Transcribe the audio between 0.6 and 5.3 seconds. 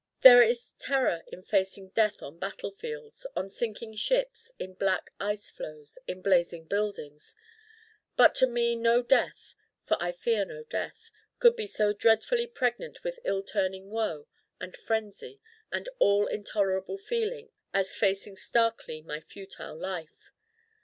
terror in facing death on battlefields, on sinking ships, in black